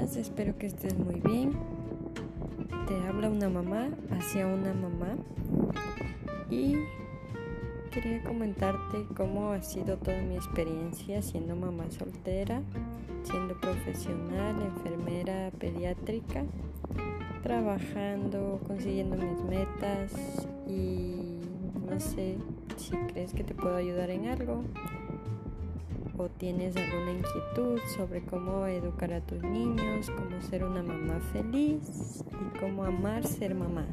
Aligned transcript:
espero 0.00 0.56
que 0.56 0.66
estés 0.66 0.98
muy 0.98 1.20
bien. 1.20 1.52
Te 2.88 2.94
habla 3.06 3.28
una 3.28 3.48
mamá 3.50 3.88
hacia 4.10 4.46
una 4.46 4.72
mamá 4.72 5.16
y 6.48 6.74
quería 7.90 8.22
comentarte 8.22 9.04
cómo 9.14 9.52
ha 9.52 9.62
sido 9.62 9.98
toda 9.98 10.22
mi 10.22 10.36
experiencia 10.36 11.20
siendo 11.20 11.54
mamá 11.54 11.90
soltera, 11.90 12.62
siendo 13.24 13.60
profesional, 13.60 14.56
enfermera 14.62 15.50
pediátrica, 15.58 16.44
trabajando, 17.42 18.58
consiguiendo 18.66 19.16
mis 19.16 19.42
metas 19.44 20.12
y 20.66 21.40
no 21.88 22.00
sé 22.00 22.38
si 22.76 22.96
crees 23.12 23.34
que 23.34 23.44
te 23.44 23.54
puedo 23.54 23.76
ayudar 23.76 24.08
en 24.10 24.28
algo 24.28 24.64
o 26.20 26.28
tienes 26.28 26.76
alguna 26.76 27.12
inquietud 27.12 27.80
sobre 27.96 28.22
cómo 28.26 28.66
educar 28.66 29.10
a 29.12 29.22
tus 29.22 29.42
niños, 29.42 30.10
cómo 30.10 30.40
ser 30.42 30.64
una 30.64 30.82
mamá 30.82 31.18
feliz 31.32 32.22
y 32.28 32.58
cómo 32.58 32.84
amar 32.84 33.26
ser 33.26 33.54
mamá. 33.54 33.86